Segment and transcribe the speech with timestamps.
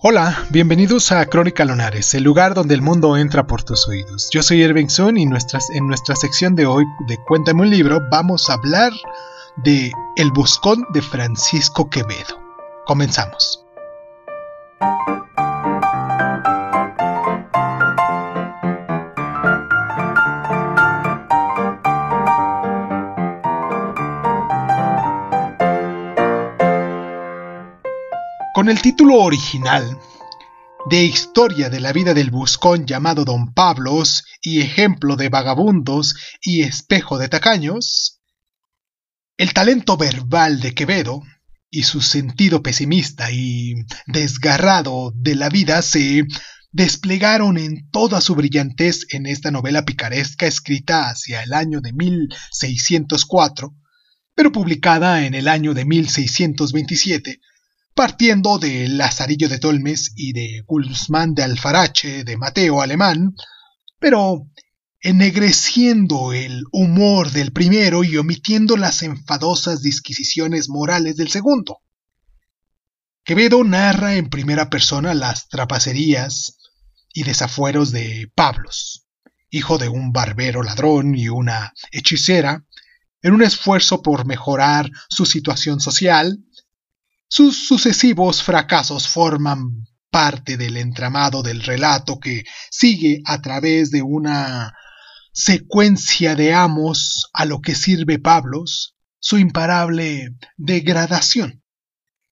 [0.00, 4.28] Hola, bienvenidos a Crónica Lunares, el lugar donde el mundo entra por tus oídos.
[4.30, 8.00] Yo soy Irving Sun y nuestras, en nuestra sección de hoy de Cuéntame un libro
[8.08, 8.92] vamos a hablar
[9.56, 12.38] de El Buscón de Francisco Quevedo.
[12.86, 13.64] Comenzamos.
[28.58, 30.00] Con el título original
[30.90, 36.62] de Historia de la vida del buscón llamado Don Pablos y ejemplo de vagabundos y
[36.62, 38.20] espejo de tacaños,
[39.36, 41.22] el talento verbal de Quevedo
[41.70, 43.74] y su sentido pesimista y
[44.08, 46.24] desgarrado de la vida se
[46.72, 53.72] desplegaron en toda su brillantez en esta novela picaresca escrita hacia el año de 1604,
[54.34, 57.40] pero publicada en el año de 1627
[57.98, 63.34] partiendo de Lazarillo de Tolmes y de Guzmán de Alfarache de Mateo Alemán,
[63.98, 64.48] pero
[65.00, 71.80] ennegreciendo el humor del primero y omitiendo las enfadosas disquisiciones morales del segundo.
[73.24, 76.56] Quevedo narra en primera persona las trapacerías
[77.12, 79.08] y desafueros de Pablos,
[79.50, 82.64] hijo de un barbero ladrón y una hechicera,
[83.22, 86.44] en un esfuerzo por mejorar su situación social
[87.28, 94.74] sus sucesivos fracasos forman parte del entramado del relato que sigue a través de una
[95.32, 101.62] secuencia de amos a lo que sirve Pablos su imparable degradación.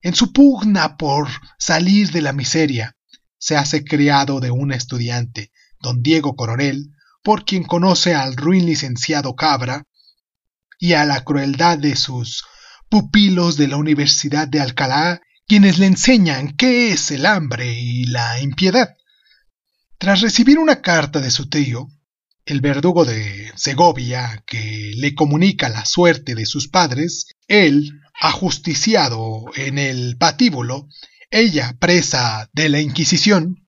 [0.00, 2.96] En su pugna por salir de la miseria,
[3.38, 9.34] se hace criado de un estudiante, don Diego Coronel, por quien conoce al ruin licenciado
[9.36, 9.84] Cabra
[10.78, 12.44] y a la crueldad de sus
[12.88, 18.40] pupilos de la Universidad de Alcalá, quienes le enseñan qué es el hambre y la
[18.40, 18.96] impiedad.
[19.98, 21.88] Tras recibir una carta de su tío,
[22.44, 29.78] el verdugo de Segovia, que le comunica la suerte de sus padres, él, ajusticiado en
[29.78, 30.88] el patíbulo,
[31.30, 33.66] ella presa de la Inquisición,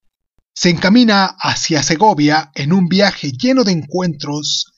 [0.54, 4.72] se encamina hacia Segovia en un viaje lleno de encuentros,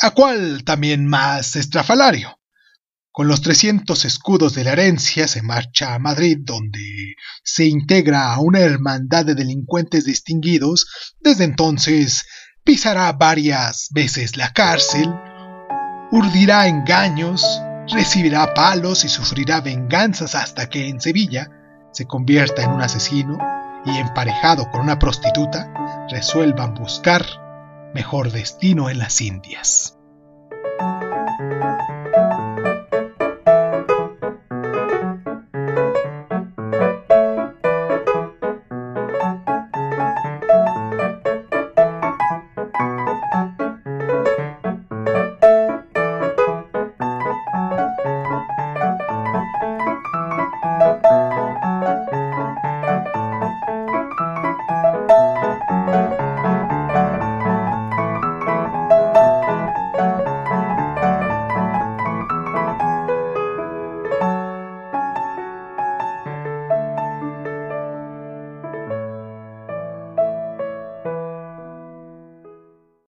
[0.00, 2.37] a cual también más estrafalario.
[3.18, 8.38] Con los 300 escudos de la herencia se marcha a Madrid, donde se integra a
[8.38, 10.86] una hermandad de delincuentes distinguidos.
[11.18, 12.28] Desde entonces
[12.62, 15.12] pisará varias veces la cárcel,
[16.12, 17.44] urdirá engaños,
[17.88, 21.50] recibirá palos y sufrirá venganzas hasta que en Sevilla
[21.90, 23.36] se convierta en un asesino
[23.84, 27.26] y emparejado con una prostituta resuelvan buscar
[27.92, 29.98] mejor destino en las Indias.